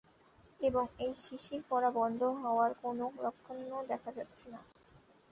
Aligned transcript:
এবং, 0.59 0.83
এই 0.99 1.13
শিশির 1.15 1.61
পড়া 1.69 1.89
বন্ধ 1.91 2.21
হওয়ার 2.41 2.71
কোনও 2.81 3.05
লক্ষণ 3.21 3.57
দেখা 3.87 4.11
যাচ্ছে 4.11 4.45
না। 4.49 4.61